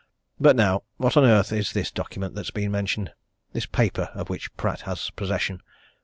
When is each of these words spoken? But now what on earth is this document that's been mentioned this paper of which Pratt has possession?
But 0.39 0.55
now 0.55 0.81
what 0.97 1.15
on 1.15 1.25
earth 1.25 1.53
is 1.53 1.73
this 1.73 1.91
document 1.91 2.33
that's 2.33 2.49
been 2.49 2.71
mentioned 2.71 3.11
this 3.53 3.67
paper 3.67 4.09
of 4.15 4.31
which 4.31 4.51
Pratt 4.57 4.81
has 4.81 5.11
possession? 5.11 5.61